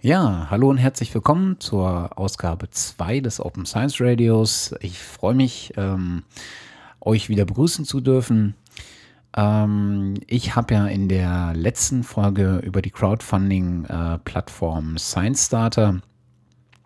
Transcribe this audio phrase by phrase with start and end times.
[0.00, 4.72] Ja, hallo und herzlich willkommen zur Ausgabe 2 des Open Science Radios.
[4.80, 6.22] Ich freue mich, ähm,
[7.00, 8.54] euch wieder begrüßen zu dürfen.
[9.36, 16.00] Ähm, ich habe ja in der letzten Folge über die Crowdfunding-Plattform äh, Science Starter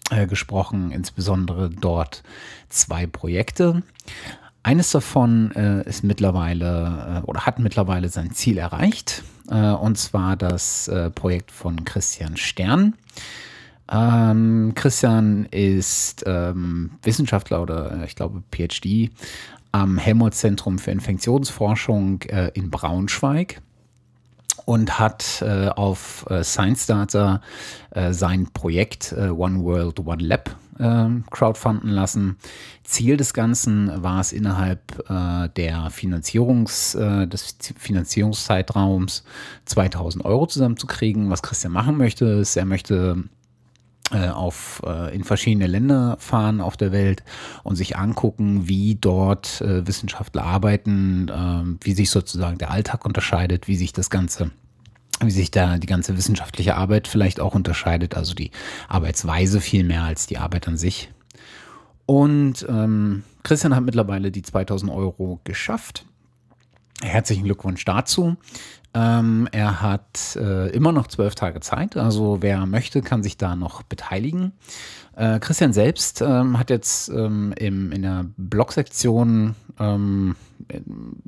[0.08, 2.22] äh, gesprochen, insbesondere dort
[2.70, 3.82] zwei Projekte.
[4.62, 10.88] Eines davon äh, ist mittlerweile äh, oder hat mittlerweile sein Ziel erreicht, und zwar das
[10.88, 12.94] äh, Projekt von Christian Stern.
[13.90, 19.10] Ähm, Christian ist ähm, Wissenschaftler oder ich glaube PhD
[19.72, 23.60] am Helmholtz-Zentrum für Infektionsforschung äh, in Braunschweig
[24.64, 27.40] und hat äh, auf äh, Science Data
[27.90, 32.36] äh, sein Projekt äh, One World, One Lab äh, crowdfunden lassen.
[32.84, 39.24] Ziel des Ganzen war es innerhalb äh, der Finanzierungs, des Finanzierungszeitraums
[39.64, 41.30] 2000 Euro zusammenzukriegen.
[41.30, 43.41] Was Christian machen möchte, ist, er möchte äh,
[44.30, 47.22] auf, äh, in verschiedene Länder fahren auf der Welt
[47.62, 53.68] und sich angucken, wie dort äh, Wissenschaftler arbeiten, ähm, wie sich sozusagen der Alltag unterscheidet,
[53.68, 54.50] wie sich das Ganze
[55.20, 58.50] wie sich da die ganze wissenschaftliche Arbeit vielleicht auch unterscheidet, also die
[58.88, 61.10] Arbeitsweise viel mehr als die Arbeit an sich.
[62.06, 66.06] Und ähm, Christian hat mittlerweile die 2000 Euro geschafft.
[67.02, 68.36] Herzlichen Glückwunsch dazu.
[68.94, 73.56] Ähm, er hat äh, immer noch zwölf Tage Zeit, also wer möchte, kann sich da
[73.56, 74.52] noch beteiligen.
[75.16, 80.36] Äh, Christian selbst ähm, hat jetzt ähm, im, in der Blog-Sektion ähm,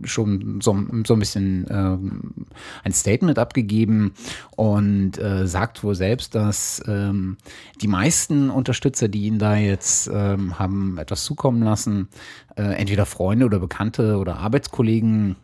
[0.05, 2.47] schon so, so, ein bisschen ähm,
[2.83, 4.13] ein Statement abgegeben
[4.57, 7.37] und äh, sagt wohl selbst, dass ähm,
[7.81, 12.09] die meisten Unterstützer, die ihn da jetzt haben etwas zukommen lassen,
[12.57, 15.37] äh, entweder Freunde oder Bekannte oder Arbeitskollegen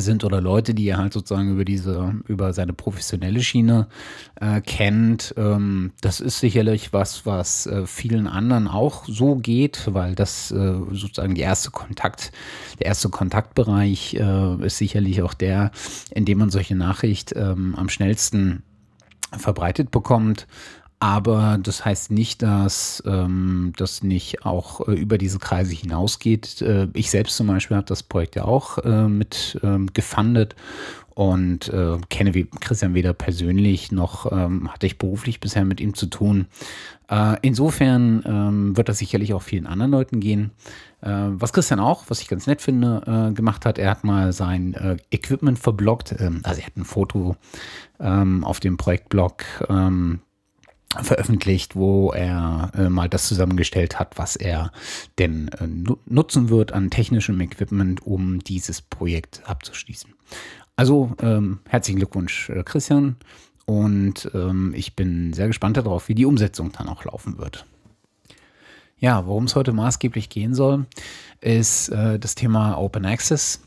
[0.00, 3.88] sind oder Leute, die er halt sozusagen über diese, über seine professionelle Schiene
[4.40, 5.34] äh, kennt.
[5.36, 10.74] Ähm, das ist sicherlich was, was äh, vielen anderen auch so geht, weil das äh,
[10.92, 12.32] sozusagen die erste Kontakt,
[12.78, 15.70] der erste Kontaktbereich äh, ist sicherlich auch der,
[16.10, 18.62] in dem man solche Nachricht ähm, am schnellsten
[19.36, 20.46] verbreitet bekommt.
[21.02, 26.62] Aber das heißt nicht, dass ähm, das nicht auch äh, über diese Kreise hinausgeht.
[26.62, 30.54] Äh, ich selbst zum Beispiel habe das Projekt ja auch äh, mit ähm, gefundet
[31.16, 32.30] und äh, kenne
[32.60, 36.46] Christian weder persönlich noch ähm, hatte ich beruflich bisher mit ihm zu tun.
[37.10, 40.52] Äh, insofern ähm, wird das sicherlich auch vielen anderen Leuten gehen.
[41.00, 44.32] Äh, was Christian auch, was ich ganz nett finde, äh, gemacht hat, er hat mal
[44.32, 46.14] sein äh, Equipment verblockt.
[46.20, 47.34] Ähm, also er hat ein Foto
[47.98, 50.20] ähm, auf dem Projektblog ähm,
[51.00, 54.72] veröffentlicht, wo er äh, mal das zusammengestellt hat, was er
[55.18, 55.66] denn äh,
[56.06, 60.12] nutzen wird an technischem Equipment, um dieses Projekt abzuschließen.
[60.76, 63.16] Also ähm, herzlichen Glückwunsch, äh, Christian.
[63.64, 67.66] Und ähm, ich bin sehr gespannt darauf, wie die Umsetzung dann auch laufen wird.
[68.98, 70.86] Ja, worum es heute maßgeblich gehen soll,
[71.40, 73.60] ist äh, das Thema Open Access.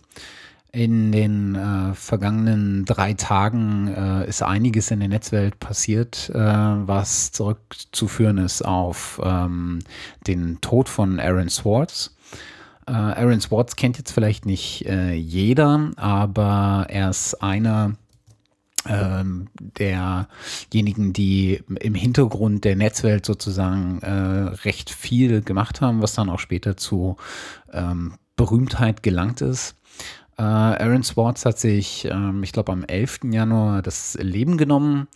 [0.75, 7.31] In den äh, vergangenen drei Tagen äh, ist einiges in der Netzwelt passiert, äh, was
[7.31, 9.79] zurückzuführen ist auf ähm,
[10.27, 12.13] den Tod von Aaron Swartz.
[12.87, 17.93] Äh, Aaron Swartz kennt jetzt vielleicht nicht äh, jeder, aber er ist einer
[18.85, 19.47] ähm,
[19.79, 26.39] derjenigen, die im Hintergrund der Netzwelt sozusagen äh, recht viel gemacht haben, was dann auch
[26.39, 27.15] später zu
[27.71, 29.75] ähm, Berühmtheit gelangt ist.
[30.37, 33.31] Äh, Aaron Swartz hat sich, ähm, ich glaube, am 11.
[33.31, 35.07] Januar das Leben genommen.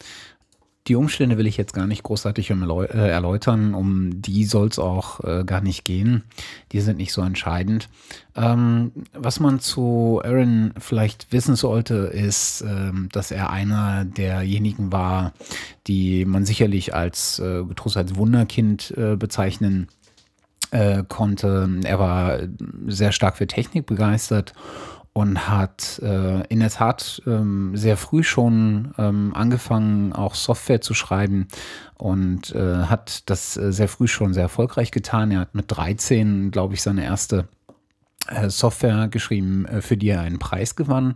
[0.87, 5.23] Die Umstände will ich jetzt gar nicht großartig äh, erläutern, um die soll es auch
[5.23, 6.23] äh, gar nicht gehen.
[6.71, 7.89] Die sind nicht so entscheidend.
[8.35, 15.33] Ähm, was man zu Aaron vielleicht wissen sollte, ist, ähm, dass er einer derjenigen war,
[15.85, 19.89] die man sicherlich als äh, getrost als Wunderkind äh, bezeichnen
[20.71, 21.69] äh, konnte.
[21.83, 22.39] Er war
[22.87, 24.53] sehr stark für Technik begeistert
[25.19, 30.93] und hat äh, in der Tat ähm, sehr früh schon ähm, angefangen, auch Software zu
[30.93, 31.49] schreiben
[31.97, 35.31] und äh, hat das äh, sehr früh schon sehr erfolgreich getan.
[35.31, 37.49] Er hat mit 13, glaube ich, seine erste
[38.29, 41.15] äh, Software geschrieben, äh, für die er einen Preis gewann.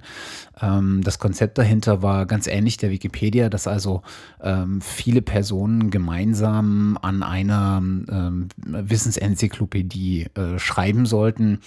[0.61, 4.01] Ähm, das Konzept dahinter war ganz ähnlich der Wikipedia, dass also
[4.41, 10.27] ähm, viele Personen gemeinsam an einer ähm, Wissensenzyklopädie
[10.57, 11.59] schreiben sollten.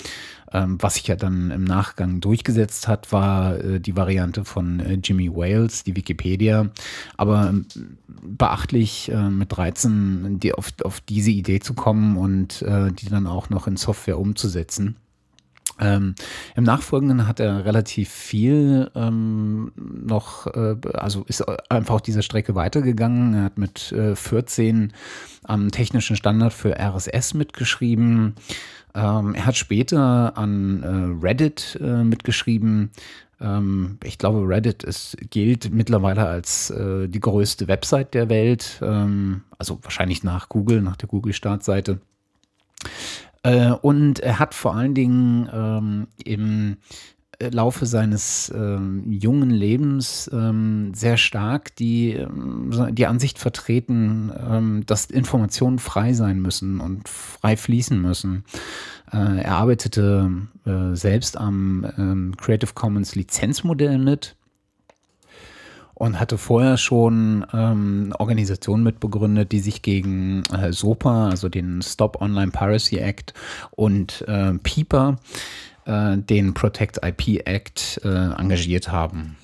[0.79, 5.97] Was sich ja dann im Nachgang durchgesetzt hat, war die Variante von Jimmy Wales, die
[5.97, 6.71] Wikipedia.
[7.17, 7.55] Aber
[8.23, 13.67] beachtlich, mit 13 die auf, auf diese Idee zu kommen und die dann auch noch
[13.67, 14.97] in Software umzusetzen.
[15.79, 16.15] Ähm,
[16.55, 22.55] Im Nachfolgenden hat er relativ viel ähm, noch, äh, also ist einfach auf dieser Strecke
[22.55, 23.35] weitergegangen.
[23.35, 24.93] Er hat mit äh, 14
[25.45, 28.35] am technischen Standard für RSS mitgeschrieben.
[28.95, 32.91] Ähm, er hat später an äh, Reddit äh, mitgeschrieben.
[33.41, 38.81] Ähm, ich glaube, Reddit ist, gilt mittlerweile als äh, die größte Website der Welt.
[38.83, 42.01] Ähm, also wahrscheinlich nach Google, nach der Google-Startseite.
[43.47, 46.77] Äh, und er hat vor allen Dingen ähm, im
[47.39, 55.07] Laufe seines ähm, jungen Lebens ähm, sehr stark die, ähm, die Ansicht vertreten, ähm, dass
[55.07, 58.45] Informationen frei sein müssen und frei fließen müssen.
[59.13, 60.31] Äh, er arbeitete
[60.65, 64.35] äh, selbst am ähm, Creative Commons Lizenzmodell mit
[65.97, 72.21] und hatte vorher schon ähm, Organisationen mitbegründet, die sich gegen äh, SOPA, also den Stop
[72.21, 73.33] Online Piracy Act
[73.71, 75.17] und äh, PIPA,
[75.87, 79.37] äh, den Protect IP Act, äh, engagiert haben.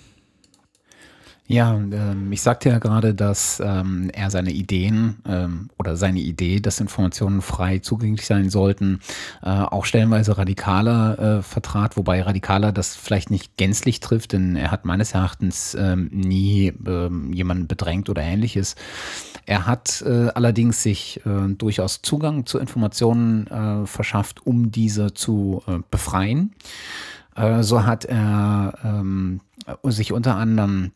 [1.49, 6.61] Ja, ähm, ich sagte ja gerade, dass ähm, er seine Ideen ähm, oder seine Idee,
[6.61, 9.01] dass Informationen frei zugänglich sein sollten,
[9.43, 14.71] äh, auch stellenweise radikaler äh, vertrat, wobei radikaler das vielleicht nicht gänzlich trifft, denn er
[14.71, 18.77] hat meines Erachtens ähm, nie ähm, jemanden bedrängt oder ähnliches.
[19.45, 25.63] Er hat äh, allerdings sich äh, durchaus Zugang zu Informationen äh, verschafft, um diese zu
[25.67, 26.55] äh, befreien.
[27.61, 29.41] so hat er ähm,
[29.85, 30.93] sich unter anderem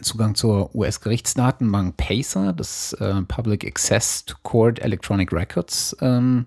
[0.00, 6.46] Zugang zur US-Gerichtsdatenbank PACER, das äh, Public Access to Court Electronic Records, ähm,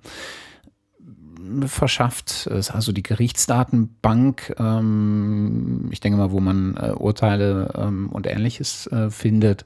[1.68, 2.47] verschafft.
[2.47, 8.25] Das ist also die Gerichtsdatenbank, ähm, ich denke mal, wo man äh, Urteile ähm, und
[8.25, 9.63] ähnliches äh, findet.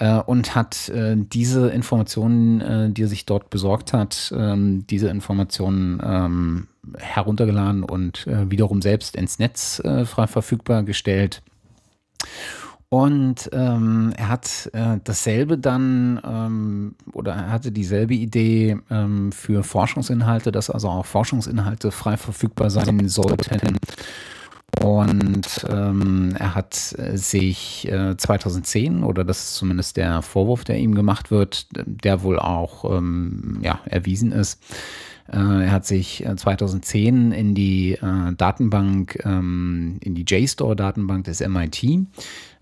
[0.00, 5.08] Äh, und hat äh, diese Informationen, äh, die er sich dort besorgt hat, ähm, diese
[5.08, 11.42] Informationen ähm, heruntergeladen und wiederum selbst ins Netz frei verfügbar gestellt.
[12.90, 19.62] Und ähm, er hat äh, dasselbe dann ähm, oder er hatte dieselbe Idee ähm, für
[19.62, 23.76] Forschungsinhalte, dass also auch Forschungsinhalte frei verfügbar sein sollten.
[24.82, 30.78] Und ähm, er hat äh, sich äh, 2010, oder das ist zumindest der Vorwurf, der
[30.78, 34.62] ihm gemacht wird, der wohl auch ähm, ja, erwiesen ist,
[35.30, 37.98] äh, er hat sich 2010 äh, in die
[38.36, 42.06] Datenbank, ähm, in die JSTOR-Datenbank des MIT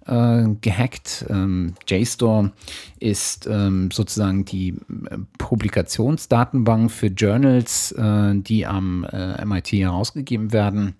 [0.06, 1.26] äh, gehackt.
[1.28, 2.52] Ähm, JSTOR
[2.98, 10.96] ist ähm, sozusagen die äh, Publikationsdatenbank für Journals, äh, die am äh, MIT herausgegeben werden.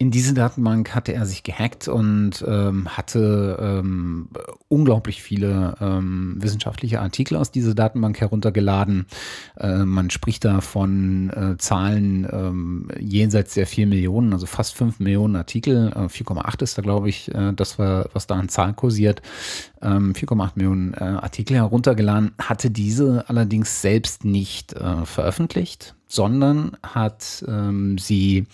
[0.00, 4.28] In diese Datenbank hatte er sich gehackt und ähm, hatte ähm,
[4.68, 9.06] unglaublich viele ähm, wissenschaftliche Artikel aus dieser Datenbank heruntergeladen.
[9.56, 15.00] Äh, man spricht da von äh, Zahlen ähm, jenseits der 4 Millionen, also fast 5
[15.00, 15.88] Millionen Artikel.
[15.88, 19.20] Äh, 4,8 ist da, glaube ich, äh, das war, was da an Zahlen kursiert.
[19.80, 27.44] 4,8 ähm, Millionen äh, Artikel heruntergeladen, hatte diese allerdings selbst nicht äh, veröffentlicht sondern hat
[27.46, 28.46] ähm, sie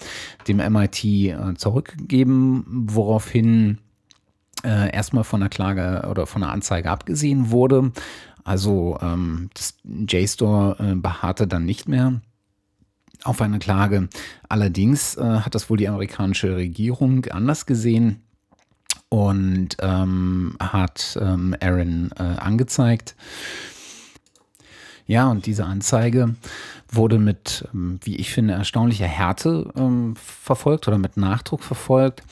[0.49, 3.79] dem MIT äh, zurückgegeben, woraufhin
[4.65, 7.93] äh, erstmal von der Klage oder von der Anzeige abgesehen wurde.
[8.43, 12.21] Also ähm, das JSTOR äh, beharrte dann nicht mehr
[13.23, 14.09] auf eine Klage.
[14.49, 18.24] Allerdings äh, hat das wohl die amerikanische Regierung anders gesehen
[19.09, 23.15] und ähm, hat ähm, Aaron äh, angezeigt.
[25.07, 26.35] Ja, und diese Anzeige
[26.91, 32.23] wurde mit, ähm, wie ich finde, erstaunlicher Härte ähm, verfolgt oder mit Nachdruck verfolgt.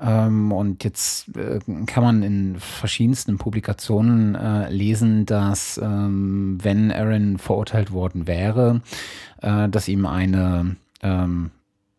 [0.00, 7.38] Ähm, und jetzt äh, kann man in verschiedensten Publikationen äh, lesen, dass ähm, wenn Aaron
[7.38, 8.82] verurteilt worden wäre,
[9.40, 11.50] äh, dass ihm eine ähm,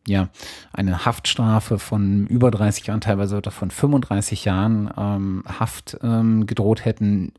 [0.07, 0.29] ja,
[0.73, 7.33] eine Haftstrafe von über 30 Jahren, teilweise von 35 Jahren ähm, Haft ähm, gedroht hätten,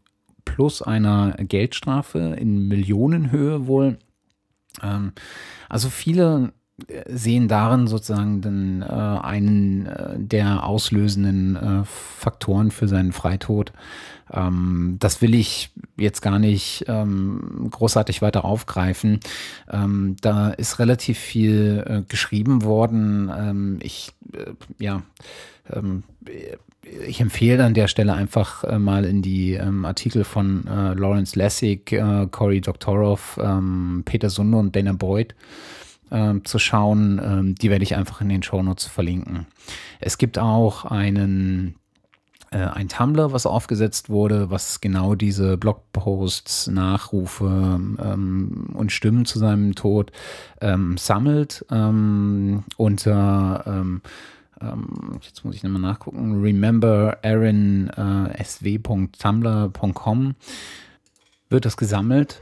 [0.45, 3.99] plus einer Geldstrafe in Millionenhöhe wohl.
[4.83, 5.13] Ähm,
[5.69, 6.53] also viele
[7.07, 13.73] sehen darin sozusagen den, äh, einen äh, der auslösenden äh, Faktoren für seinen Freitod.
[14.33, 19.21] Ähm, das will ich jetzt gar nicht ähm, großartig weiter aufgreifen.
[19.71, 23.31] Ähm, da ist relativ viel äh, geschrieben worden.
[23.37, 24.53] Ähm, ich, äh,
[24.83, 25.03] ja,
[25.73, 26.03] ähm,
[27.07, 31.39] ich empfehle an der Stelle einfach äh, mal in die ähm, Artikel von äh, Lawrence
[31.39, 35.37] Lessig, äh, Cory Doktorov, ähm, Peter Sunde und Dana Boyd
[36.15, 37.21] ähm, zu schauen.
[37.23, 39.47] Ähm, die werde ich einfach in den Shownotes verlinken.
[40.01, 41.75] Es gibt auch einen
[42.51, 49.41] äh, ein Tumblr, was aufgesetzt wurde, was genau diese Blogposts, Nachrufe ähm, und Stimmen zu
[49.41, 50.13] seinem Tod
[50.61, 54.01] ähm, sammelt ähm, unter ähm,
[55.23, 60.35] jetzt muss ich nochmal nachgucken, remember Aaron äh, sw.tumblr.com
[61.51, 62.41] wird das gesammelt.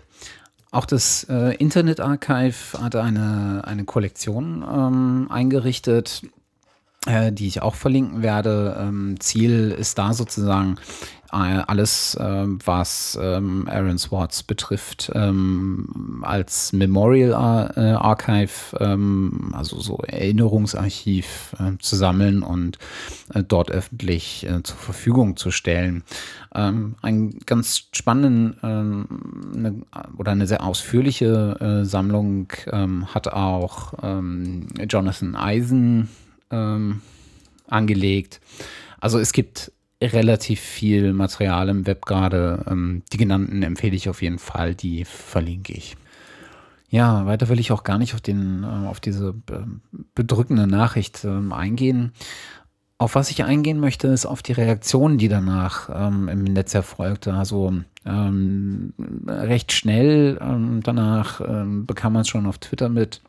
[0.73, 6.23] Auch das äh, Internet Archive hat eine, eine Kollektion ähm, eingerichtet,
[7.07, 8.75] äh, die ich auch verlinken werde.
[8.81, 10.77] Ähm, Ziel ist da sozusagen
[11.33, 19.97] alles, äh, was ähm, Aaron Swartz betrifft, ähm, als Memorial äh, Archive, ähm, also so
[20.07, 22.79] Erinnerungsarchiv zu sammeln und
[23.33, 26.05] äh, dort öffentlich äh, zur Verfügung zu stellen.
[26.55, 29.85] Ähm, einen ganz spannenden ähm,
[30.19, 33.95] oder eine sehr ausführliche Sammlung ähm, hat auch
[34.89, 36.09] Jonathan Eisen
[37.69, 38.41] angelegt.
[39.01, 39.73] Also es gibt
[40.07, 42.65] relativ viel Material im Web gerade.
[42.69, 45.97] Ähm, die genannten empfehle ich auf jeden Fall, die verlinke ich.
[46.91, 49.65] Ja, weiter will ich auch gar nicht auf, den, äh, auf diese äh,
[50.15, 52.13] bedrückende Nachricht äh, eingehen.
[52.99, 57.35] Auf was ich eingehen möchte, ist auf die Reaktion, die danach ähm, im Netz erfolgte.
[57.35, 57.73] Also
[58.05, 58.93] ähm,
[59.27, 63.23] recht schnell ähm, danach ähm, bekam man es schon auf Twitter mit,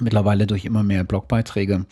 [0.00, 1.86] mittlerweile durch immer mehr Blogbeiträge.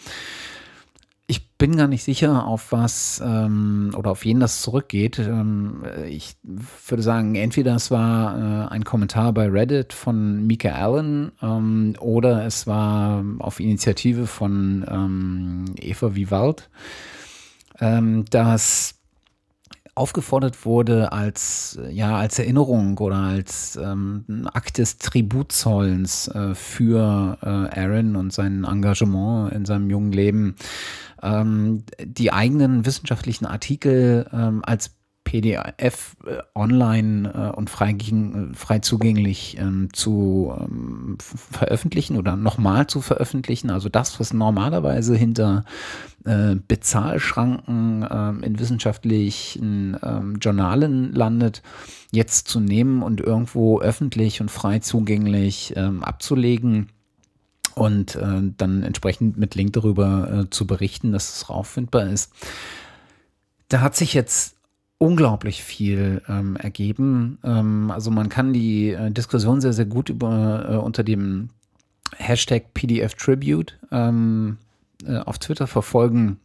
[1.32, 5.18] Ich bin gar nicht sicher, auf was ähm, oder auf wen das zurückgeht.
[5.18, 6.36] Ähm, ich
[6.86, 12.44] würde sagen, entweder es war äh, ein Kommentar bei Reddit von Mika Allen ähm, oder
[12.44, 16.68] es war auf Initiative von ähm, Eva Vivald,
[17.80, 18.96] ähm, dass
[19.94, 27.80] aufgefordert wurde als, ja, als Erinnerung oder als ähm, Akt des Tributzollens äh, für äh,
[27.80, 30.56] Aaron und sein Engagement in seinem jungen Leben,
[31.22, 38.80] ähm, die eigenen wissenschaftlichen Artikel ähm, als PDF äh, online äh, und frei, gegen, frei
[38.80, 43.70] zugänglich ähm, zu ähm, veröffentlichen oder nochmal zu veröffentlichen.
[43.70, 45.64] Also das, was normalerweise hinter
[46.24, 51.62] äh, Bezahlschranken ähm, in wissenschaftlichen ähm, Journalen landet,
[52.10, 56.88] jetzt zu nehmen und irgendwo öffentlich und frei zugänglich ähm, abzulegen
[57.74, 62.32] und äh, dann entsprechend mit Link darüber äh, zu berichten, dass es auffindbar ist.
[63.68, 64.56] Da hat sich jetzt
[64.98, 67.38] unglaublich viel ähm, ergeben.
[67.42, 71.50] Ähm, also man kann die äh, Diskussion sehr, sehr gut über, äh, unter dem
[72.16, 74.58] Hashtag PDF Tribute ähm,
[75.04, 76.38] äh, auf Twitter verfolgen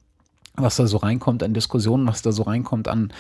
[0.58, 3.14] was da so reinkommt an Diskussionen, was da so reinkommt an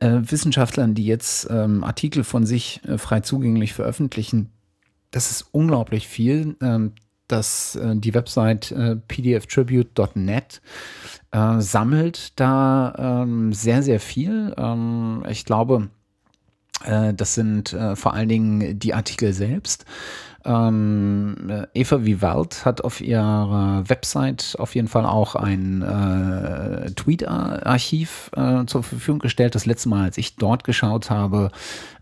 [0.00, 4.50] äh, Wissenschaftlern, die jetzt ähm, Artikel von sich äh, frei zugänglich veröffentlichen.
[5.10, 6.56] Das ist unglaublich viel.
[6.62, 6.92] Ähm,
[7.28, 10.60] dass äh, die Website äh, pdftribute.net
[11.30, 14.54] äh, sammelt da ähm, sehr, sehr viel.
[14.56, 15.88] Ähm, ich glaube,
[16.84, 19.84] äh, das sind äh, vor allen Dingen die Artikel selbst.
[20.46, 28.30] Ähm, äh, Eva Vivald hat auf ihrer Website auf jeden Fall auch ein äh, Tweet-Archiv
[28.36, 29.54] äh, zur Verfügung gestellt.
[29.54, 31.50] Das letzte Mal, als ich dort geschaut habe,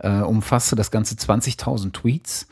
[0.01, 2.49] äh, umfasste das Ganze 20.000 Tweets.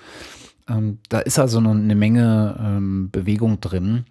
[0.69, 4.05] Ähm, da ist also eine Menge ähm, Bewegung drin.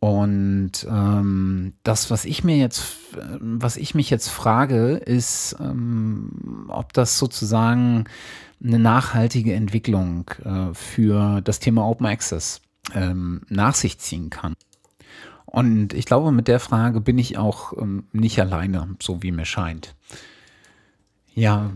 [0.00, 2.96] Und ähm, das, was ich mir jetzt,
[3.40, 8.04] was ich mich jetzt frage, ist, ähm, ob das sozusagen
[8.62, 12.60] eine nachhaltige Entwicklung äh, für das Thema Open Access
[12.94, 14.54] ähm, nach sich ziehen kann.
[15.46, 19.46] Und ich glaube, mit der Frage bin ich auch ähm, nicht alleine, so wie mir
[19.46, 19.96] scheint.
[21.34, 21.70] Ja,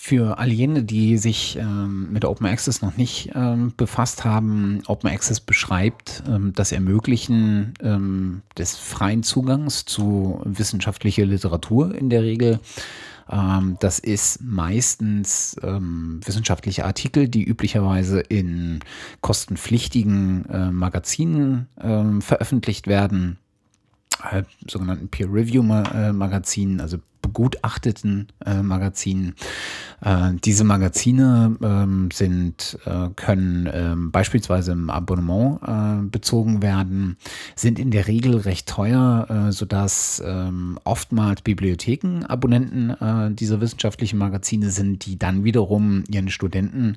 [0.00, 5.10] für all jene, die sich ähm, mit Open Access noch nicht ähm, befasst haben, Open
[5.10, 12.60] Access beschreibt ähm, das Ermöglichen ähm, des freien Zugangs zu wissenschaftlicher Literatur in der Regel.
[13.28, 18.78] Ähm, das ist meistens ähm, wissenschaftliche Artikel, die üblicherweise in
[19.20, 21.66] kostenpflichtigen äh, Magazinen
[22.20, 23.38] veröffentlicht werden
[24.30, 29.34] äh, sogenannten Peer-Review-Magazinen, also begutachteten äh, Magazinen.
[30.00, 37.16] Äh, diese Magazine ähm, sind, äh, können ähm, beispielsweise im Abonnement äh, bezogen werden,
[37.54, 44.18] sind in der Regel recht teuer, äh, sodass ähm, oftmals Bibliotheken Abonnenten äh, dieser wissenschaftlichen
[44.18, 46.96] Magazine sind, die dann wiederum ihren Studenten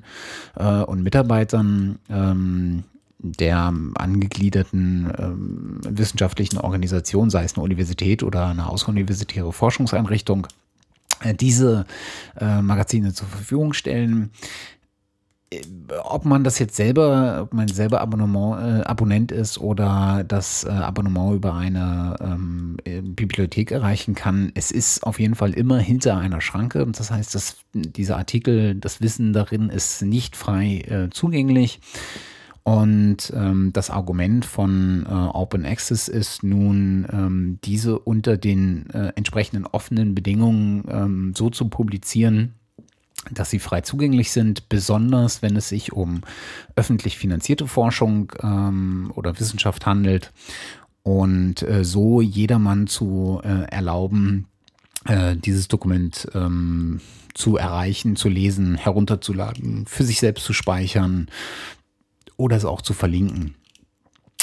[0.86, 2.84] und Mitarbeitern ähm,
[3.22, 10.48] der angegliederten ähm, wissenschaftlichen Organisation, sei es eine Universität oder eine außeruniversitäre Forschungseinrichtung,
[11.20, 11.86] äh, diese
[12.38, 14.30] äh, Magazine zur Verfügung stellen.
[16.04, 20.70] ob man das jetzt selber, ob man selber Abonnement, äh, Abonnent ist oder das äh,
[20.70, 26.16] Abonnement über eine ähm, äh, Bibliothek erreichen kann, es ist auf jeden Fall immer hinter
[26.16, 26.86] einer Schranke.
[26.90, 31.80] Das heißt, dass dieser Artikel, das Wissen darin ist nicht frei äh, zugänglich.
[32.64, 39.12] Und ähm, das Argument von äh, Open Access ist nun, ähm, diese unter den äh,
[39.16, 42.54] entsprechenden offenen Bedingungen ähm, so zu publizieren,
[43.30, 46.20] dass sie frei zugänglich sind, besonders wenn es sich um
[46.76, 50.32] öffentlich finanzierte Forschung ähm, oder Wissenschaft handelt.
[51.02, 54.46] Und äh, so jedermann zu äh, erlauben,
[55.06, 57.00] äh, dieses Dokument ähm,
[57.34, 61.28] zu erreichen, zu lesen, herunterzuladen, für sich selbst zu speichern
[62.42, 63.54] oder es auch zu verlinken.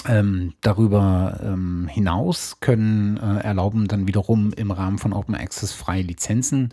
[0.07, 6.03] Ähm, darüber ähm, hinaus können äh, erlauben dann wiederum im Rahmen von Open Access freie
[6.03, 6.69] Lizenzen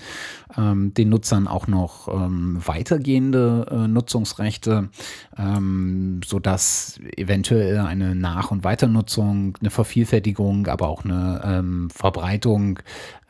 [0.56, 4.90] ähm, den Nutzern auch noch ähm, weitergehende äh, Nutzungsrechte,
[5.36, 12.78] ähm, sodass eventuell eine Nach- und Weiternutzung, eine Vervielfältigung, aber auch eine ähm, Verbreitung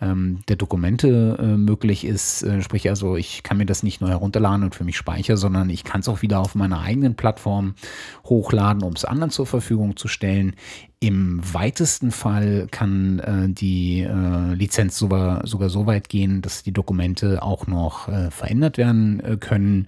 [0.00, 2.42] ähm, der Dokumente äh, möglich ist.
[2.42, 5.70] Äh, sprich also, ich kann mir das nicht nur herunterladen und für mich speichern, sondern
[5.70, 7.74] ich kann es auch wieder auf meiner eigenen Plattform
[8.24, 10.54] hochladen, um es anderen zur Verfügung zu stellen.
[11.00, 16.72] Im weitesten Fall kann äh, die äh, Lizenz sogar, sogar so weit gehen, dass die
[16.72, 19.86] Dokumente auch noch äh, verändert werden äh, können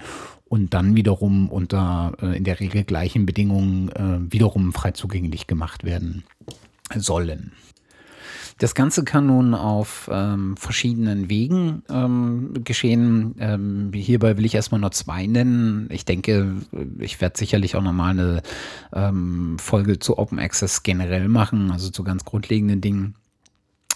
[0.48, 5.84] und dann wiederum unter äh, in der Regel gleichen Bedingungen äh, wiederum frei zugänglich gemacht
[5.84, 6.24] werden
[6.94, 7.52] sollen.
[8.58, 13.34] Das Ganze kann nun auf ähm, verschiedenen Wegen ähm, geschehen.
[13.38, 15.88] Ähm, hierbei will ich erstmal nur zwei nennen.
[15.90, 16.56] Ich denke,
[16.98, 18.42] ich werde sicherlich auch nochmal eine
[18.92, 23.14] ähm, Folge zu Open Access generell machen, also zu ganz grundlegenden Dingen.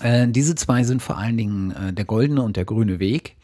[0.01, 3.37] Äh, diese zwei sind vor allen Dingen äh, der goldene und der grüne Weg.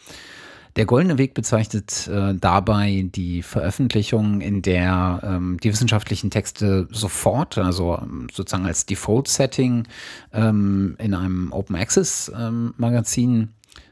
[0.78, 7.58] Der Goldene Weg bezeichnet äh, dabei die Veröffentlichung, in der ähm, die wissenschaftlichen Texte sofort,
[7.58, 9.88] also ähm, sozusagen als Default-Setting
[10.32, 13.48] ähm, in einem Open Access ähm, Magazin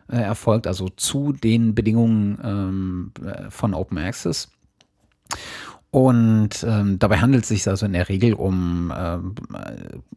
[0.08, 4.48] äh, erfolgt, also zu den Bedingungen ähm, äh, von Open Access.
[5.96, 9.34] Und ähm, dabei handelt es sich also in der Regel um ähm,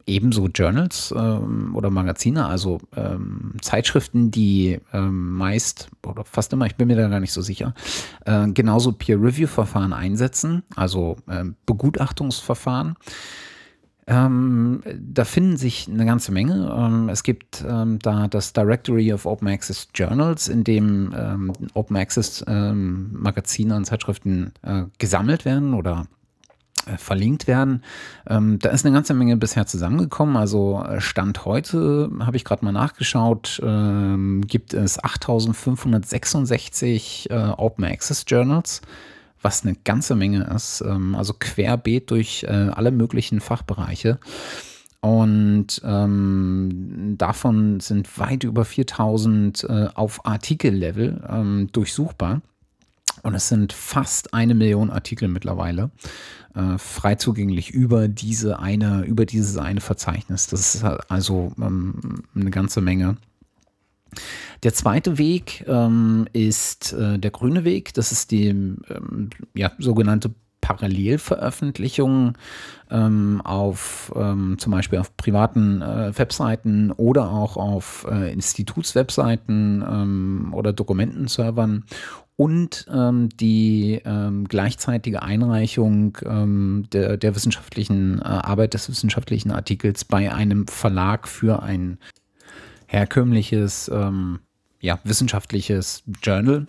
[0.04, 6.76] ebenso Journals ähm, oder Magazine, also ähm, Zeitschriften, die ähm, meist oder fast immer, ich
[6.76, 7.72] bin mir da gar nicht so sicher,
[8.26, 12.96] äh, genauso Peer-Review-Verfahren einsetzen, also äh, Begutachtungsverfahren.
[14.06, 16.74] Ähm, da finden sich eine ganze Menge.
[16.76, 21.96] Ähm, es gibt ähm, da das Directory of Open Access Journals, in dem ähm, Open
[21.96, 26.06] Access ähm, Magazine und Zeitschriften äh, gesammelt werden oder
[26.86, 27.84] äh, verlinkt werden.
[28.26, 30.36] Ähm, da ist eine ganze Menge bisher zusammengekommen.
[30.36, 33.60] Also äh, Stand heute, habe ich gerade mal nachgeschaut,
[34.46, 38.82] gibt es 8566 äh, Open Access Journals
[39.42, 40.82] was eine ganze Menge ist.
[40.86, 44.18] Ähm, also querbeet durch äh, alle möglichen Fachbereiche.
[45.00, 52.42] Und ähm, davon sind weit über 4000 äh, auf Artikellevel ähm, durchsuchbar.
[53.22, 55.90] Und es sind fast eine Million Artikel mittlerweile
[56.54, 60.46] äh, frei zugänglich über diese eine, über dieses eine Verzeichnis.
[60.46, 63.16] Das ist also ähm, eine ganze Menge.
[64.62, 67.94] Der zweite Weg ähm, ist äh, der grüne Weg.
[67.94, 72.36] Das ist die ähm, ja, sogenannte Parallelveröffentlichung
[72.90, 80.50] ähm, auf ähm, zum Beispiel auf privaten äh, Webseiten oder auch auf äh, Institutswebseiten ähm,
[80.52, 81.84] oder Dokumentenservern
[82.36, 90.04] und ähm, die ähm, gleichzeitige Einreichung ähm, der, der wissenschaftlichen äh, Arbeit des wissenschaftlichen Artikels
[90.04, 91.98] bei einem Verlag für ein
[92.90, 94.40] herkömmliches ähm,
[94.80, 96.66] ja, wissenschaftliches Journal.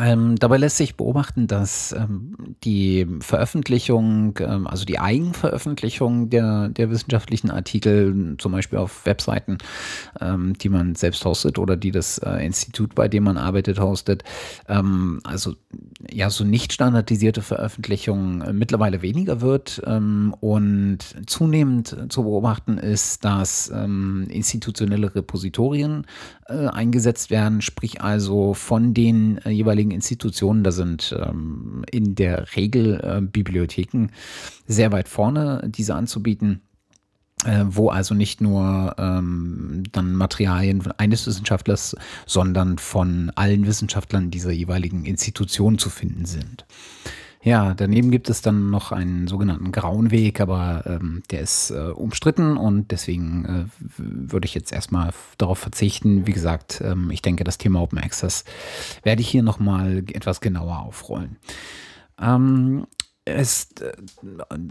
[0.00, 6.90] Ähm, dabei lässt sich beobachten, dass ähm, die Veröffentlichung, ähm, also die Eigenveröffentlichung der, der
[6.90, 9.58] wissenschaftlichen Artikel, zum Beispiel auf Webseiten,
[10.20, 14.24] ähm, die man selbst hostet oder die das äh, Institut, bei dem man arbeitet, hostet,
[14.68, 15.54] ähm, also
[16.10, 23.24] ja, so nicht standardisierte Veröffentlichung äh, mittlerweile weniger wird ähm, und zunehmend zu beobachten ist,
[23.24, 26.06] dass institutionelle Repositorien
[26.46, 32.14] äh, eingesetzt werden, sprich also von den äh, jeweiligen jeweiligen Institutionen, da sind ähm, in
[32.14, 34.08] der Regel äh, Bibliotheken
[34.66, 36.62] sehr weit vorne, diese anzubieten
[37.44, 41.94] äh, wo also nicht nur ähm, dann Materialien eines Wissenschaftlers,
[42.26, 46.64] sondern von allen Wissenschaftlern dieser jeweiligen Institution zu finden sind.
[47.44, 51.90] Ja, daneben gibt es dann noch einen sogenannten grauen Weg, aber ähm, der ist äh,
[51.90, 53.64] umstritten und deswegen äh,
[53.98, 56.26] würde ich jetzt erstmal darauf verzichten.
[56.26, 58.44] Wie gesagt, ähm, ich denke, das Thema Open Access
[59.02, 61.36] werde ich hier nochmal etwas genauer aufrollen.
[62.18, 62.86] Ähm,
[63.26, 63.92] es, äh,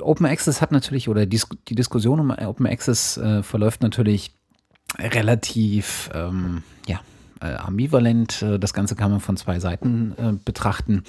[0.01, 4.33] Open Access hat natürlich, oder die, die Diskussion um Open Access äh, verläuft natürlich
[4.97, 7.01] relativ ähm, ja,
[7.39, 8.41] äh, ambivalent.
[8.41, 11.03] Äh, das Ganze kann man von zwei Seiten äh, betrachten.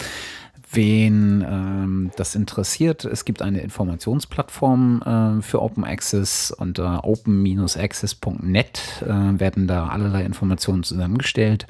[0.74, 9.08] Wen ähm, das interessiert, es gibt eine Informationsplattform äh, für Open Access unter open-access.net äh,
[9.38, 11.66] werden da allerlei Informationen zusammengestellt.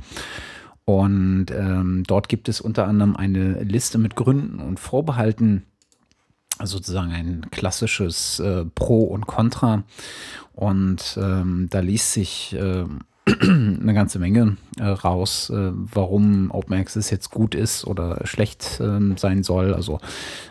[0.86, 5.64] Und ähm, dort gibt es unter anderem eine Liste mit Gründen und Vorbehalten,
[6.62, 9.84] sozusagen ein klassisches äh, Pro und Contra.
[10.52, 12.84] Und ähm, da liest sich äh,
[13.26, 19.16] eine ganze Menge äh, raus, äh, warum Open Access jetzt gut ist oder schlecht ähm,
[19.16, 19.72] sein soll.
[19.72, 19.98] Also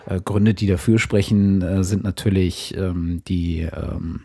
[0.07, 4.21] äh, Gründe, die dafür sprechen, äh, sind natürlich ähm, die ähm,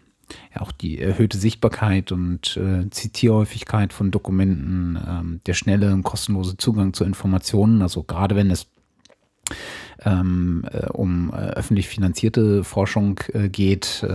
[0.55, 6.57] ja auch die erhöhte Sichtbarkeit und äh, Zitierhäufigkeit von Dokumenten, ähm, der schnelle und kostenlose
[6.57, 7.83] Zugang zu Informationen.
[7.83, 8.67] Also gerade wenn es
[10.05, 14.07] ähm, äh, um öffentlich finanzierte Forschung geht,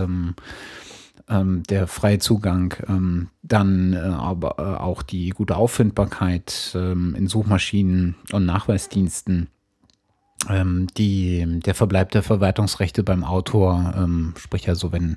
[1.28, 7.26] ähm, der freie Zugang, ähm, dann äh, aber äh, auch die gute Auffindbarkeit ähm, in
[7.26, 9.48] Suchmaschinen und Nachweisdiensten
[10.50, 15.16] ähm, die, der Verbleib der Verwertungsrechte beim Autor, ähm, sprich also wenn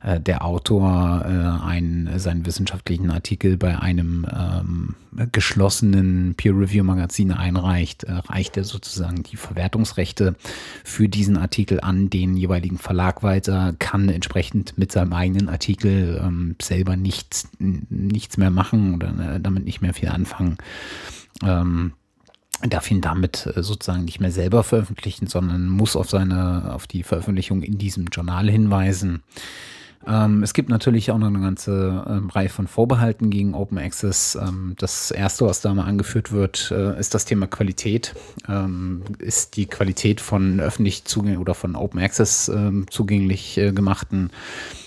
[0.00, 4.94] äh, der Autor äh, einen, seinen wissenschaftlichen Artikel bei einem ähm,
[5.32, 10.36] geschlossenen Peer-Review-Magazin einreicht, äh, reicht er sozusagen die Verwertungsrechte
[10.84, 16.56] für diesen Artikel an den jeweiligen Verlag weiter, kann entsprechend mit seinem eigenen Artikel ähm,
[16.60, 20.58] selber nichts, nichts mehr machen oder äh, damit nicht mehr viel anfangen.
[21.42, 21.92] Ähm,
[22.66, 27.02] darf ihn damit äh, sozusagen nicht mehr selber veröffentlichen, sondern muss auf seine, auf die
[27.02, 29.22] Veröffentlichung in diesem Journal hinweisen.
[30.06, 34.38] Ähm, es gibt natürlich auch noch eine ganze ähm, Reihe von Vorbehalten gegen Open Access.
[34.40, 38.14] Ähm, das erste, was da mal angeführt wird, äh, ist das Thema Qualität.
[38.48, 44.30] Ähm, ist die Qualität von öffentlich zugänglich oder von Open Access ähm, zugänglich äh, gemachten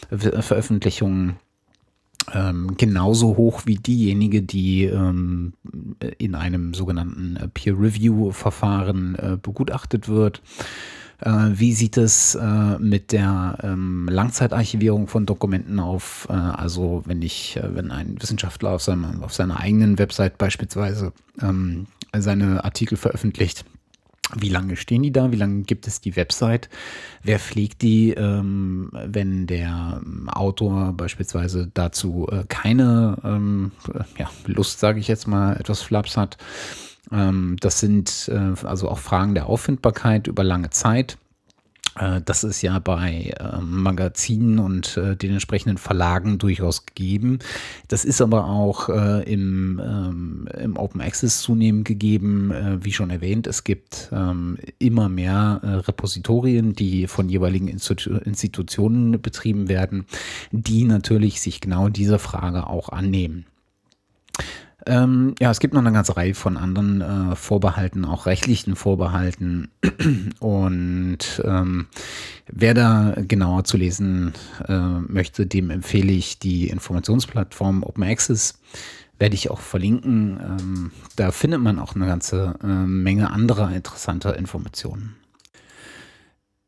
[0.09, 1.37] Veröffentlichungen
[2.33, 5.53] ähm, genauso hoch wie diejenige, die ähm,
[6.17, 10.41] in einem sogenannten äh, Peer-Review-Verfahren äh, begutachtet wird.
[11.19, 16.27] Äh, wie sieht es äh, mit der ähm, Langzeitarchivierung von Dokumenten auf?
[16.29, 21.13] Äh, also wenn ich, äh, wenn ein Wissenschaftler auf, seinem, auf seiner eigenen Website beispielsweise
[21.41, 23.65] ähm, seine Artikel veröffentlicht,
[24.37, 25.31] wie lange stehen die da?
[25.31, 26.69] Wie lange gibt es die Website?
[27.23, 33.71] Wer pflegt die, ähm, wenn der Autor beispielsweise dazu äh, keine ähm,
[34.17, 36.37] ja, Lust, sage ich jetzt mal, etwas Flaps hat?
[37.11, 41.17] Ähm, das sind äh, also auch Fragen der Auffindbarkeit über lange Zeit.
[41.97, 47.39] Äh, das ist ja bei ähm, Magazinen und äh, den entsprechenden Verlagen durchaus gegeben.
[47.87, 52.53] Das ist aber auch äh, im, ähm, im Open Access zunehmend gegeben.
[52.81, 60.05] Wie schon erwähnt, es gibt ähm, immer mehr Repositorien, die von jeweiligen Institutionen betrieben werden,
[60.51, 63.45] die natürlich sich genau dieser Frage auch annehmen.
[64.85, 69.69] Ähm, ja, es gibt noch eine ganze Reihe von anderen äh, Vorbehalten, auch rechtlichen Vorbehalten.
[70.39, 71.87] Und ähm,
[72.47, 74.33] wer da genauer zu lesen
[74.67, 78.59] äh, möchte, dem empfehle ich die Informationsplattform Open Access.
[79.19, 80.39] Werde ich auch verlinken.
[80.41, 85.15] Ähm, da findet man auch eine ganze äh, Menge anderer interessanter Informationen.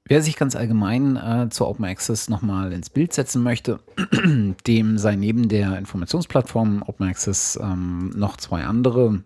[0.06, 3.80] Wer sich ganz allgemein äh, zur Open Access nochmal ins Bild setzen möchte,
[4.68, 9.24] dem sei neben der Informationsplattform Open Access ähm, noch zwei andere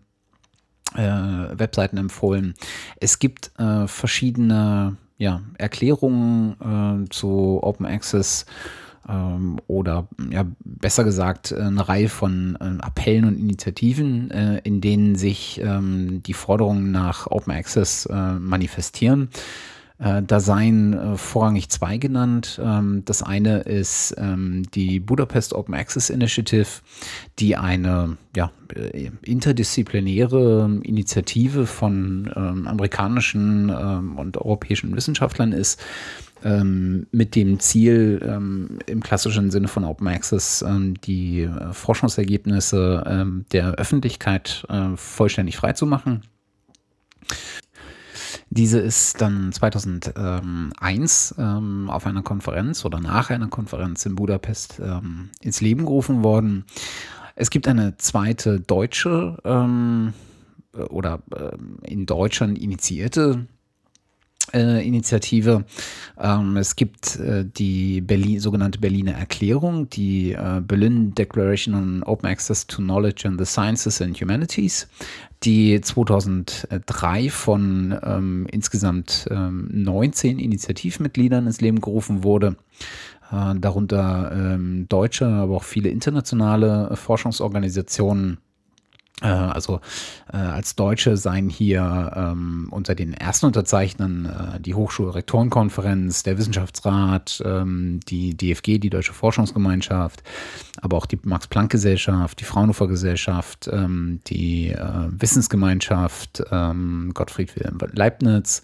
[0.94, 2.54] äh, Webseiten empfohlen.
[3.00, 8.46] Es gibt äh, verschiedene ja, Erklärungen äh, zu Open Access
[9.10, 15.16] ähm, oder ja, besser gesagt eine Reihe von äh, Appellen und Initiativen, äh, in denen
[15.16, 19.30] sich ähm, die Forderungen nach Open Access manifestieren.
[20.00, 22.62] Äh, da seien äh, vorrangig zwei genannt.
[22.64, 26.68] Ähm, das eine ist ähm, die Budapest Open Access Initiative,
[27.40, 35.80] die eine ja, äh, interdisziplinäre Initiative von ähm, amerikanischen ähm, und europäischen Wissenschaftlern ist,
[36.44, 40.64] ähm, mit dem Ziel, ähm, im klassischen Sinne von Open Access
[41.06, 46.22] die äh, Forschungsergebnisse der Öffentlichkeit äh, vollständig freizumachen.
[48.50, 55.30] Diese ist dann 2001 ähm, auf einer Konferenz oder nach einer Konferenz in Budapest ähm,
[55.42, 56.66] ins Leben gerufen worden.
[57.36, 60.14] Es gibt eine zweite deutsche ähm,
[60.90, 63.48] oder äh, in Deutschland initiierte
[64.54, 65.66] äh, Initiative.
[66.20, 72.30] Ähm, es gibt äh, die Berlin, sogenannte Berliner Erklärung, die äh, Berlin Declaration on Open
[72.30, 74.88] Access to Knowledge in the Sciences and Humanities,
[75.44, 82.56] die 2003 von ähm, insgesamt ähm, 19 Initiativmitgliedern ins Leben gerufen wurde.
[83.32, 88.38] Äh, darunter ähm, deutsche, aber auch viele internationale Forschungsorganisationen
[89.26, 89.82] also
[90.32, 97.42] äh, als Deutsche seien hier ähm, unter den ersten Unterzeichnern äh, die Hochschulrektorenkonferenz, der Wissenschaftsrat,
[97.44, 100.22] ähm, die DFG, die Deutsche Forschungsgemeinschaft,
[100.82, 108.62] aber auch die Max-Planck-Gesellschaft, die Fraunhofer Gesellschaft, ähm, die äh, Wissensgemeinschaft, ähm, Gottfried Wilhelm Leibniz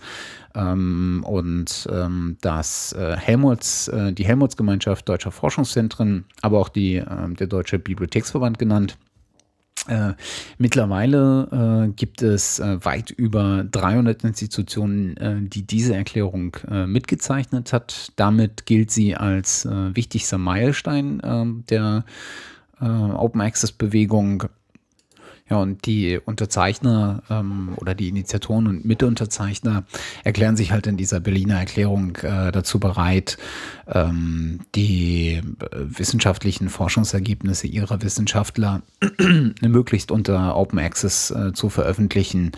[0.53, 7.01] ähm, und ähm, das äh, Helmholtz, äh, die Helmholtz-Gemeinschaft deutscher Forschungszentren, aber auch die,
[7.39, 8.97] der Deutsche Bibliotheksverband genannt.
[9.87, 10.13] Äh,
[10.57, 17.73] mittlerweile äh, gibt es äh, weit über 300 Institutionen, äh, die diese Erklärung äh, mitgezeichnet
[17.73, 18.13] hat.
[18.15, 22.05] Damit gilt sie als äh, wichtigster Meilenstein der
[22.79, 24.43] Open Access Bewegung
[25.49, 29.83] ja, und die Unterzeichner ähm, oder die Initiatoren und Mitunterzeichner
[30.23, 33.37] erklären sich halt in dieser Berliner Erklärung äh, dazu bereit,
[33.87, 38.83] ähm, die äh, wissenschaftlichen Forschungsergebnisse ihrer Wissenschaftler
[39.61, 42.53] möglichst unter Open Access äh, zu veröffentlichen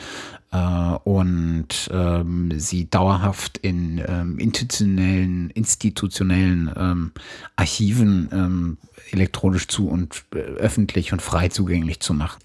[0.51, 0.57] äh,
[1.03, 7.11] und ähm, sie dauerhaft in ähm, institutionellen, institutionellen ähm,
[7.55, 8.77] Archiven ähm,
[9.11, 12.44] elektronisch zu und äh, öffentlich und frei zugänglich zu machen.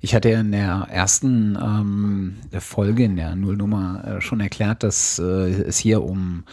[0.00, 5.18] Ich hatte ja in der ersten ähm, Folge, in der Nullnummer, äh, schon erklärt, dass
[5.18, 6.44] äh, es hier um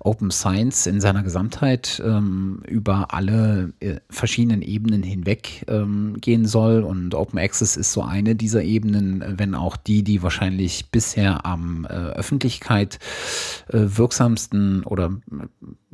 [0.00, 6.82] Open Science in seiner Gesamtheit ähm, über alle äh, verschiedenen Ebenen hinweg ähm, gehen soll.
[6.82, 11.86] Und Open Access ist so eine dieser Ebenen, wenn auch die, die wahrscheinlich bisher am
[11.86, 12.98] äh, Öffentlichkeit
[13.68, 15.16] äh, wirksamsten oder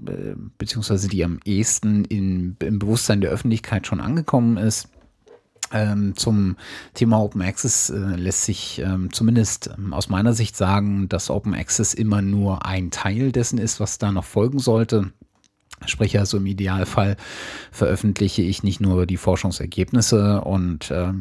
[0.06, 4.88] äh, beziehungsweise die am ehesten in, im Bewusstsein der Öffentlichkeit schon angekommen ist.
[5.72, 6.56] Ähm, zum
[6.94, 11.54] Thema Open Access äh, lässt sich ähm, zumindest ähm, aus meiner Sicht sagen, dass Open
[11.54, 15.12] Access immer nur ein Teil dessen ist, was da noch folgen sollte.
[15.84, 17.16] Sprich also im Idealfall
[17.70, 21.12] veröffentliche ich nicht nur die Forschungsergebnisse und äh,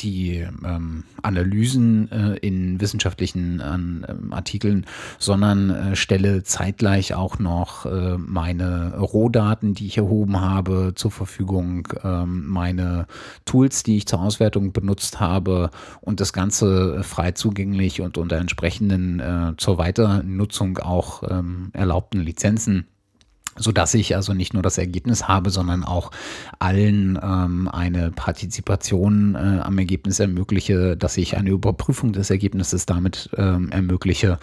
[0.00, 4.86] die ähm, Analysen äh, in wissenschaftlichen äh, Artikeln,
[5.18, 11.88] sondern äh, stelle zeitgleich auch noch äh, meine Rohdaten, die ich erhoben habe, zur Verfügung,
[12.02, 13.06] ähm, meine
[13.44, 19.20] Tools, die ich zur Auswertung benutzt habe und das Ganze frei zugänglich und unter entsprechenden
[19.20, 22.86] äh, zur Weiternutzung auch ähm, erlaubten Lizenzen
[23.58, 26.10] so dass ich also nicht nur das Ergebnis habe, sondern auch
[26.58, 33.30] allen ähm, eine Partizipation äh, am Ergebnis ermögliche, dass ich eine Überprüfung des Ergebnisses damit
[33.36, 34.38] ähm, ermögliche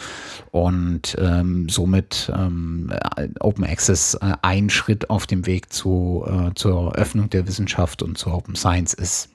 [0.51, 2.91] und ähm, somit ähm,
[3.39, 8.17] Open Access äh, ein Schritt auf dem Weg zu, äh, zur Öffnung der Wissenschaft und
[8.17, 9.32] zur Open Science ist.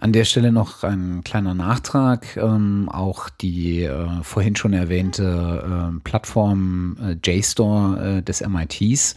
[0.00, 2.38] An der Stelle noch ein kleiner Nachtrag.
[2.38, 9.14] Ähm, auch die äh, vorhin schon erwähnte äh, Plattform äh, JSTOR äh, des MITs,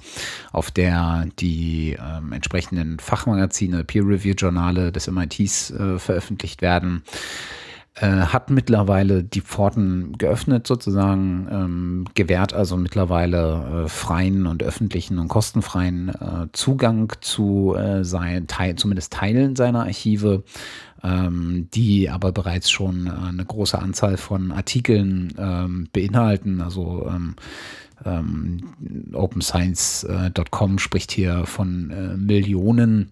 [0.52, 7.04] auf der die ähm, entsprechenden Fachmagazine, Peer-Review-Journale des MITs äh, veröffentlicht werden,
[7.96, 15.20] äh, hat mittlerweile die Pforten geöffnet sozusagen, ähm, gewährt also mittlerweile äh, freien und öffentlichen
[15.20, 20.44] und kostenfreien äh, Zugang zu äh, sein, teil, zumindest Teilen seiner Archive,
[21.04, 27.36] ähm, die aber bereits schon eine große Anzahl von Artikeln ähm, beinhalten, also ähm,
[28.06, 33.12] ähm OpenScience.com spricht hier von äh, Millionen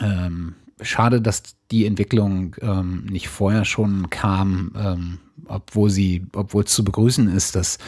[0.00, 6.72] ähm, schade, dass die Entwicklung ähm, nicht vorher schon kam, ähm, obwohl sie, obwohl es
[6.72, 7.78] zu begrüßen ist, dass,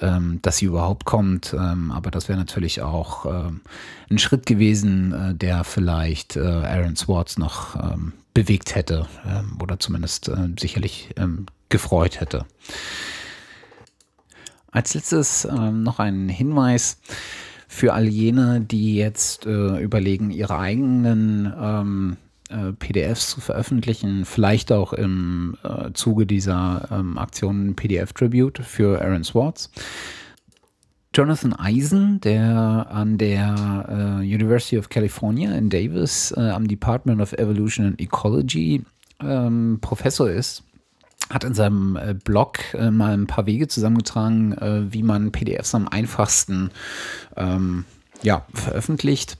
[0.00, 1.54] ähm, dass sie überhaupt kommt.
[1.54, 3.60] Ähm, aber das wäre natürlich auch ähm,
[4.10, 9.06] ein Schritt gewesen, äh, der vielleicht äh, Aaron Swartz noch ähm, bewegt hätte
[9.60, 11.14] oder zumindest äh, sicherlich
[11.68, 12.46] gefreut hätte.
[14.70, 16.96] Als letztes noch ein Hinweis
[17.72, 22.16] für all jene, die jetzt äh, überlegen, ihre eigenen ähm,
[22.50, 29.00] äh, PDFs zu veröffentlichen, vielleicht auch im äh, Zuge dieser ähm, Aktion PDF Tribute für
[29.00, 29.70] Aaron Swartz.
[31.14, 37.32] Jonathan Eisen, der an der äh, University of California in Davis äh, am Department of
[37.32, 38.84] Evolution and Ecology
[39.22, 40.62] ähm, Professor ist,
[41.32, 45.74] hat in seinem äh, Blog äh, mal ein paar Wege zusammengetragen, äh, wie man PDFs
[45.74, 46.70] am einfachsten
[47.36, 47.84] ähm,
[48.22, 49.38] ja, veröffentlicht.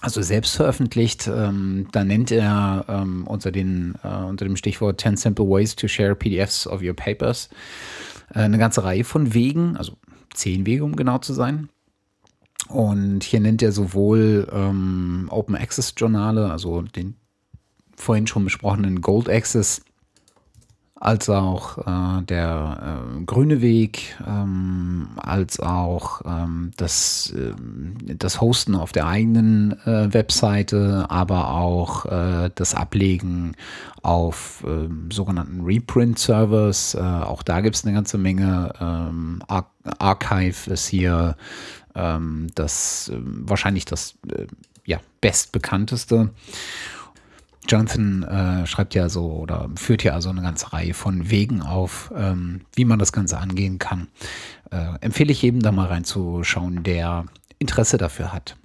[0.00, 1.28] also selbst veröffentlicht.
[1.28, 5.86] Ähm, da nennt er ähm, unter, den, äh, unter dem Stichwort 10 Simple Ways to
[5.86, 7.50] Share PDFs of Your Papers
[8.34, 9.96] äh, eine ganze Reihe von Wegen, also
[10.34, 11.68] zehn Wege, um genau zu sein.
[12.68, 17.16] Und hier nennt er sowohl ähm, Open Access Journale, also den
[17.96, 19.82] vorhin schon besprochenen Gold Access,
[21.02, 27.54] als auch äh, der äh, grüne Weg, ähm, als auch ähm, das, äh,
[28.14, 33.56] das Hosten auf der eigenen äh, Webseite, aber auch äh, das Ablegen
[34.02, 36.94] auf ähm, sogenannten Reprint-Servers.
[36.94, 38.72] Äh, auch da gibt es eine ganze Menge.
[38.80, 39.66] Ähm, Ar
[39.98, 41.34] Archive ist hier
[41.96, 44.14] ähm, das wahrscheinlich das
[44.84, 46.30] ja, bestbekannteste.
[47.68, 52.12] Jonathan äh, schreibt ja so oder führt ja also eine ganze Reihe von Wegen auf,
[52.16, 54.08] ähm, wie man das Ganze angehen kann.
[54.70, 57.26] Äh, empfehle ich jedem da mal reinzuschauen, der
[57.58, 58.56] Interesse dafür hat.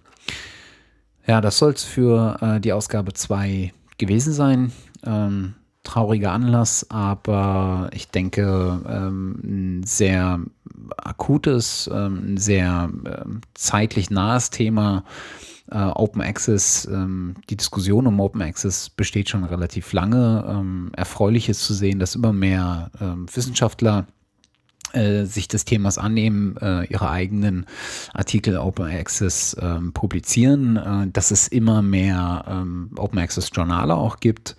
[1.27, 4.71] Ja, das soll es für äh, die Ausgabe 2 gewesen sein.
[5.05, 10.39] Ähm, trauriger Anlass, aber ich denke, ähm, ein sehr
[10.97, 15.03] akutes, ähm, ein sehr ähm, zeitlich nahes Thema
[15.71, 20.45] äh, Open Access, ähm, die Diskussion um Open Access besteht schon relativ lange.
[20.47, 24.07] Ähm, erfreulich ist zu sehen, dass immer mehr ähm, Wissenschaftler
[24.93, 27.65] äh, sich des Themas annehmen, äh, ihre eigenen
[28.13, 34.19] Artikel Open Access ähm, publizieren, äh, dass es immer mehr ähm, Open Access Journale auch
[34.19, 34.55] gibt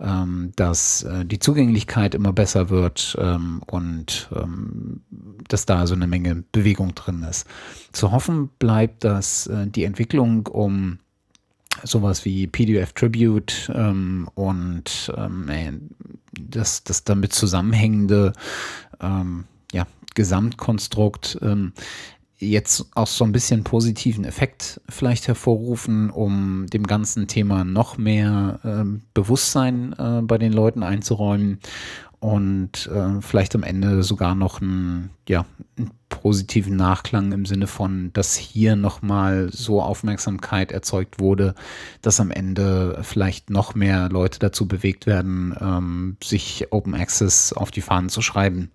[0.00, 5.02] ähm, dass äh, die Zugänglichkeit immer besser wird ähm, und ähm,
[5.48, 7.46] dass da so eine Menge Bewegung drin ist.
[7.92, 10.98] Zu hoffen bleibt, dass äh, die Entwicklung um
[11.82, 15.72] sowas wie PDF Tribute ähm, und ähm, äh,
[16.32, 18.32] das, das damit zusammenhängende
[19.00, 21.72] ähm, ja, Gesamtkonstrukt ähm,
[22.38, 28.60] jetzt auch so ein bisschen positiven Effekt vielleicht hervorrufen, um dem ganzen Thema noch mehr
[28.62, 31.60] äh, Bewusstsein äh, bei den Leuten einzuräumen
[32.18, 35.44] und äh, vielleicht am Ende sogar noch einen, ja,
[35.78, 41.54] einen positiven Nachklang im Sinne von, dass hier nochmal so Aufmerksamkeit erzeugt wurde,
[42.02, 47.70] dass am Ende vielleicht noch mehr Leute dazu bewegt werden, ähm, sich Open Access auf
[47.70, 48.70] die Fahnen zu schreiben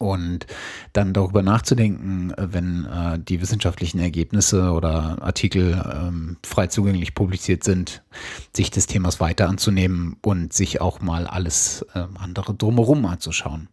[0.00, 0.46] und
[0.94, 8.02] dann darüber nachzudenken, wenn äh, die wissenschaftlichen Ergebnisse oder Artikel ähm, frei zugänglich publiziert sind,
[8.56, 13.68] sich des Themas weiter anzunehmen und sich auch mal alles äh, andere drumherum anzuschauen.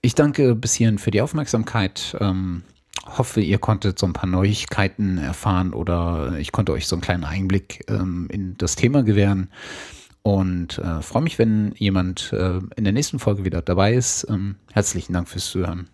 [0.00, 2.16] Ich danke bis hierhin für die Aufmerksamkeit.
[2.18, 2.62] Ähm,
[3.04, 7.24] hoffe, ihr konntet so ein paar Neuigkeiten erfahren oder ich konnte euch so einen kleinen
[7.24, 9.50] Einblick ähm, in das Thema gewähren.
[10.26, 14.26] Und äh, freue mich, wenn jemand äh, in der nächsten Folge wieder dabei ist.
[14.28, 15.88] Ähm, herzlichen Dank fürs Zuhören.